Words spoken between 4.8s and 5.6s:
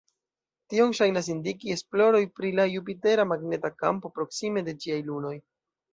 ĝiaj lunoj.